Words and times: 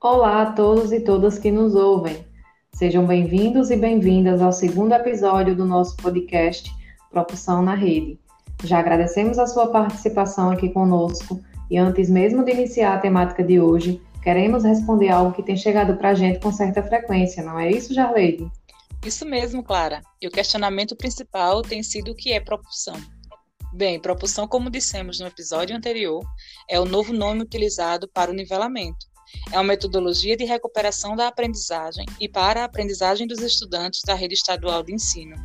Olá 0.00 0.42
a 0.42 0.52
todos 0.52 0.92
e 0.92 1.00
todas 1.00 1.40
que 1.40 1.50
nos 1.50 1.74
ouvem. 1.74 2.24
Sejam 2.72 3.04
bem-vindos 3.04 3.68
e 3.68 3.76
bem-vindas 3.76 4.40
ao 4.40 4.52
segundo 4.52 4.92
episódio 4.92 5.56
do 5.56 5.64
nosso 5.64 5.96
podcast 5.96 6.70
Propulsão 7.10 7.62
na 7.62 7.74
Rede. 7.74 8.16
Já 8.62 8.78
agradecemos 8.78 9.40
a 9.40 9.46
sua 9.48 9.72
participação 9.72 10.52
aqui 10.52 10.68
conosco 10.68 11.40
e 11.68 11.76
antes 11.76 12.08
mesmo 12.08 12.44
de 12.44 12.52
iniciar 12.52 12.94
a 12.94 13.00
temática 13.00 13.42
de 13.42 13.60
hoje, 13.60 14.00
queremos 14.22 14.62
responder 14.62 15.08
algo 15.08 15.32
que 15.32 15.42
tem 15.42 15.56
chegado 15.56 15.96
para 15.96 16.10
a 16.10 16.14
gente 16.14 16.38
com 16.38 16.52
certa 16.52 16.80
frequência, 16.80 17.42
não 17.42 17.58
é 17.58 17.68
isso, 17.68 17.92
Jarleide? 17.92 18.48
Isso 19.04 19.26
mesmo, 19.26 19.64
Clara. 19.64 20.00
E 20.22 20.28
o 20.28 20.30
questionamento 20.30 20.94
principal 20.94 21.60
tem 21.60 21.82
sido 21.82 22.12
o 22.12 22.14
que 22.14 22.32
é 22.32 22.38
propulsão. 22.38 22.94
Bem, 23.74 23.98
propulsão, 23.98 24.46
como 24.46 24.70
dissemos 24.70 25.18
no 25.18 25.26
episódio 25.26 25.76
anterior, 25.76 26.24
é 26.70 26.78
o 26.78 26.84
novo 26.84 27.12
nome 27.12 27.42
utilizado 27.42 28.08
para 28.14 28.30
o 28.30 28.34
nivelamento. 28.34 29.08
É 29.52 29.56
uma 29.56 29.64
metodologia 29.64 30.36
de 30.36 30.44
recuperação 30.44 31.16
da 31.16 31.28
aprendizagem 31.28 32.04
e 32.20 32.28
para 32.28 32.62
a 32.62 32.64
aprendizagem 32.64 33.26
dos 33.26 33.40
estudantes 33.40 34.02
da 34.04 34.14
rede 34.14 34.34
estadual 34.34 34.82
de 34.82 34.94
ensino, 34.94 35.36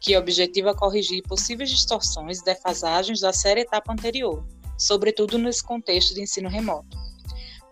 que 0.00 0.16
objetiva 0.16 0.74
corrigir 0.74 1.22
possíveis 1.22 1.70
distorções 1.70 2.40
e 2.40 2.44
defasagens 2.44 3.20
da 3.20 3.32
série 3.32 3.62
etapa 3.62 3.92
anterior, 3.92 4.46
sobretudo 4.78 5.38
nesse 5.38 5.62
contexto 5.62 6.14
de 6.14 6.22
ensino 6.22 6.48
remoto. 6.48 6.96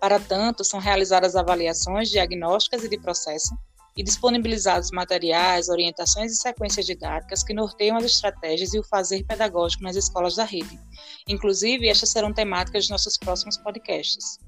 Para 0.00 0.18
tanto, 0.18 0.64
são 0.64 0.80
realizadas 0.80 1.36
avaliações 1.36 2.10
diagnósticas 2.10 2.84
e 2.84 2.88
de 2.88 2.98
processo, 2.98 3.54
e 3.96 4.02
disponibilizados 4.02 4.90
materiais, 4.90 5.68
orientações 5.68 6.32
e 6.32 6.36
sequências 6.36 6.84
didáticas 6.84 7.44
que 7.44 7.54
norteiam 7.54 7.96
as 7.96 8.04
estratégias 8.04 8.74
e 8.74 8.78
o 8.78 8.82
fazer 8.82 9.24
pedagógico 9.24 9.84
nas 9.84 9.96
escolas 9.96 10.34
da 10.34 10.44
rede. 10.44 10.78
Inclusive, 11.28 11.88
estas 11.88 12.08
serão 12.08 12.32
temáticas 12.32 12.84
de 12.84 12.90
nossos 12.90 13.16
próximos 13.16 13.56
podcasts. 13.56 14.38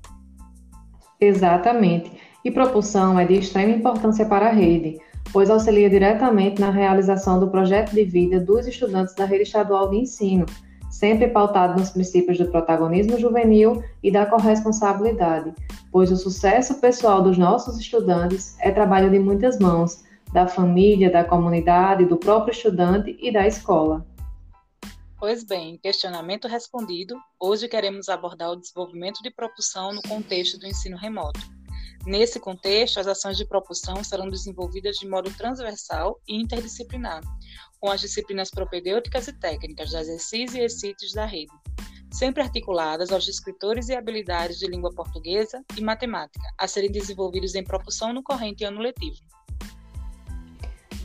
Exatamente. 1.20 2.12
E 2.44 2.50
propulsão 2.50 3.18
é 3.18 3.24
de 3.24 3.34
extrema 3.34 3.72
importância 3.72 4.24
para 4.26 4.46
a 4.46 4.52
rede, 4.52 4.98
pois 5.32 5.50
auxilia 5.50 5.90
diretamente 5.90 6.60
na 6.60 6.70
realização 6.70 7.40
do 7.40 7.48
projeto 7.48 7.92
de 7.92 8.04
vida 8.04 8.38
dos 8.38 8.66
estudantes 8.66 9.14
da 9.14 9.24
rede 9.24 9.42
estadual 9.42 9.90
de 9.90 9.96
ensino, 9.96 10.46
sempre 10.90 11.28
pautado 11.28 11.78
nos 11.78 11.90
princípios 11.90 12.38
do 12.38 12.46
protagonismo 12.46 13.18
juvenil 13.18 13.82
e 14.02 14.10
da 14.10 14.26
corresponsabilidade, 14.26 15.52
pois 15.90 16.12
o 16.12 16.16
sucesso 16.16 16.80
pessoal 16.80 17.22
dos 17.22 17.36
nossos 17.36 17.78
estudantes 17.78 18.56
é 18.60 18.70
trabalho 18.70 19.10
de 19.10 19.18
muitas 19.18 19.58
mãos, 19.58 20.04
da 20.32 20.46
família, 20.46 21.10
da 21.10 21.24
comunidade, 21.24 22.04
do 22.04 22.16
próprio 22.16 22.52
estudante 22.52 23.16
e 23.20 23.32
da 23.32 23.46
escola. 23.46 24.06
Pois 25.18 25.42
bem, 25.42 25.78
questionamento 25.78 26.46
respondido, 26.46 27.16
hoje 27.40 27.68
queremos 27.68 28.06
abordar 28.10 28.50
o 28.50 28.56
desenvolvimento 28.56 29.22
de 29.22 29.30
propulsão 29.30 29.90
no 29.94 30.02
contexto 30.02 30.58
do 30.58 30.66
ensino 30.66 30.94
remoto. 30.94 31.40
Nesse 32.04 32.38
contexto, 32.38 33.00
as 33.00 33.06
ações 33.06 33.38
de 33.38 33.46
propulsão 33.46 34.04
serão 34.04 34.28
desenvolvidas 34.28 34.96
de 34.96 35.08
modo 35.08 35.32
transversal 35.32 36.20
e 36.28 36.36
interdisciplinar, 36.36 37.22
com 37.80 37.90
as 37.90 38.02
disciplinas 38.02 38.50
propedêuticas 38.50 39.26
e 39.26 39.32
técnicas 39.32 39.90
das 39.90 40.06
ECIs 40.06 40.54
e 40.54 40.60
ECITES 40.60 41.14
da 41.14 41.24
rede, 41.24 41.52
sempre 42.12 42.42
articuladas 42.42 43.10
aos 43.10 43.26
escritores 43.26 43.88
e 43.88 43.94
habilidades 43.94 44.58
de 44.58 44.66
língua 44.66 44.94
portuguesa 44.94 45.64
e 45.78 45.80
matemática, 45.80 46.46
a 46.58 46.68
serem 46.68 46.92
desenvolvidos 46.92 47.54
em 47.54 47.64
propulsão 47.64 48.12
no 48.12 48.22
corrente 48.22 48.64
ano 48.64 48.80
letivo. 48.80 49.16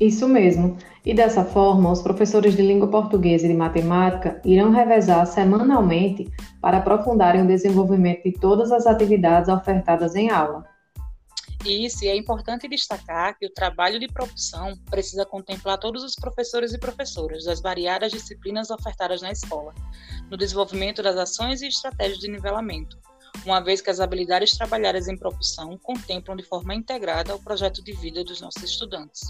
Isso 0.02 0.28
mesmo. 0.28 0.80
E 1.06 1.14
dessa 1.14 1.46
forma, 1.46 1.92
os 1.92 2.02
professores 2.02 2.56
de 2.56 2.64
língua 2.64 2.88
portuguesa 2.88 3.46
e 3.46 3.50
de 3.50 3.54
matemática 3.54 4.42
irão 4.44 4.72
revezar 4.72 5.28
semanalmente 5.28 6.28
para 6.60 6.80
aprofundarem 6.80 7.44
o 7.44 7.48
desenvolvimento 7.48 8.24
de 8.24 8.32
todas 8.32 8.72
as 8.72 8.88
atividades 8.88 9.48
ofertadas 9.48 10.16
em 10.16 10.32
aula. 10.32 10.66
Isso, 11.64 12.04
e 12.04 12.08
é 12.08 12.16
importante 12.16 12.68
destacar 12.68 13.38
que 13.38 13.46
o 13.46 13.54
trabalho 13.54 14.00
de 14.00 14.08
propulsão 14.08 14.76
precisa 14.90 15.24
contemplar 15.24 15.78
todos 15.78 16.04
os 16.04 16.16
professores 16.16 16.74
e 16.74 16.80
professoras 16.80 17.46
das 17.46 17.62
variadas 17.62 18.12
disciplinas 18.12 18.72
ofertadas 18.72 19.22
na 19.22 19.32
escola, 19.32 19.72
no 20.32 20.36
desenvolvimento 20.36 21.04
das 21.04 21.16
ações 21.16 21.62
e 21.62 21.68
estratégias 21.68 22.18
de 22.18 22.28
nivelamento, 22.28 22.98
uma 23.46 23.60
vez 23.60 23.82
que 23.82 23.92
as 23.92 24.00
habilidades 24.00 24.58
trabalhadas 24.58 25.08
em 25.08 25.16
propulsão 25.16 25.78
contemplam 25.78 26.36
de 26.36 26.44
forma 26.44 26.74
integrada 26.74 27.36
o 27.36 27.44
projeto 27.44 27.84
de 27.84 27.94
vida 27.94 28.24
dos 28.24 28.42
nossos 28.42 28.64
estudantes. 28.64 29.22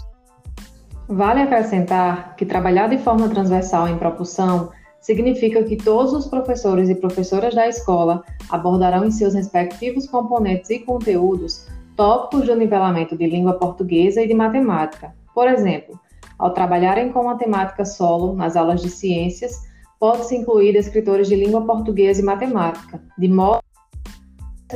Vale 1.12 1.42
acrescentar 1.42 2.34
que 2.36 2.46
trabalhar 2.46 2.88
de 2.88 2.96
forma 2.96 3.28
transversal 3.28 3.86
em 3.86 3.98
propulsão 3.98 4.70
significa 4.98 5.62
que 5.62 5.76
todos 5.76 6.14
os 6.14 6.26
professores 6.26 6.88
e 6.88 6.94
professoras 6.94 7.54
da 7.54 7.68
escola 7.68 8.24
abordarão 8.48 9.04
em 9.04 9.10
seus 9.10 9.34
respectivos 9.34 10.06
componentes 10.06 10.70
e 10.70 10.78
conteúdos 10.78 11.66
tópicos 11.96 12.46
do 12.46 12.56
nivelamento 12.56 13.14
de 13.14 13.26
língua 13.26 13.58
portuguesa 13.58 14.22
e 14.22 14.26
de 14.26 14.32
matemática. 14.32 15.14
Por 15.34 15.46
exemplo, 15.48 16.00
ao 16.38 16.54
trabalharem 16.54 17.12
com 17.12 17.24
matemática 17.24 17.84
solo 17.84 18.32
nas 18.32 18.56
aulas 18.56 18.80
de 18.80 18.88
ciências, 18.88 19.60
pode-se 20.00 20.34
incluir 20.34 20.74
escritores 20.76 21.28
de 21.28 21.36
língua 21.36 21.66
portuguesa 21.66 22.22
e 22.22 22.24
matemática, 22.24 23.02
de 23.18 23.28
modo 23.28 23.60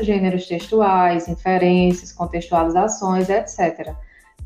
gêneros 0.02 0.46
textuais, 0.46 1.28
inferências, 1.28 2.12
contextualizações, 2.12 3.30
etc. 3.30 3.96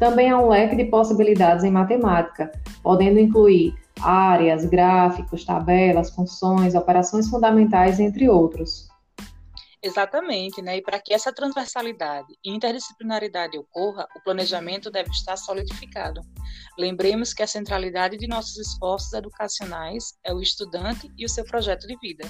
Também 0.01 0.31
há 0.31 0.39
um 0.39 0.49
leque 0.49 0.75
de 0.75 0.87
possibilidades 0.87 1.63
em 1.63 1.71
matemática, 1.71 2.51
podendo 2.83 3.21
incluir 3.21 3.75
áreas, 4.01 4.65
gráficos, 4.65 5.45
tabelas, 5.45 6.11
funções, 6.11 6.75
operações 6.75 7.29
fundamentais, 7.29 8.01
entre 8.01 8.27
outros. 8.27 8.89
Exatamente, 9.83 10.63
né? 10.63 10.79
E 10.79 10.83
para 10.83 10.99
que 10.99 11.13
essa 11.13 11.33
transversalidade 11.33 12.29
e 12.43 12.51
interdisciplinaridade 12.51 13.59
ocorra, 13.59 14.07
o 14.17 14.23
planejamento 14.23 14.91
deve 14.91 15.11
estar 15.11 15.37
solidificado. 15.37 16.23
Lembremos 16.79 17.35
que 17.35 17.43
a 17.43 17.47
centralidade 17.47 18.17
de 18.17 18.27
nossos 18.27 18.57
esforços 18.57 19.13
educacionais 19.13 20.15
é 20.25 20.33
o 20.33 20.41
estudante 20.41 21.11
e 21.17 21.27
o 21.27 21.29
seu 21.29 21.45
projeto 21.45 21.87
de 21.87 21.97
vida. 21.99 22.27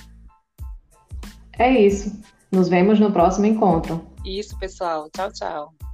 É 1.56 1.70
isso. 1.70 2.20
Nos 2.50 2.68
vemos 2.68 2.98
no 2.98 3.12
próximo 3.12 3.46
encontro. 3.46 4.04
Isso, 4.24 4.58
pessoal. 4.58 5.08
Tchau, 5.14 5.32
tchau. 5.32 5.89